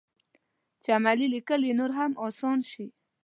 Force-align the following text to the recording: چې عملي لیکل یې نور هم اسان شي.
چې 0.81 0.89
عملي 0.97 1.27
لیکل 1.35 1.61
یې 1.67 1.73
نور 1.79 1.91
هم 1.97 2.11
اسان 2.27 2.59
شي. 2.69 2.85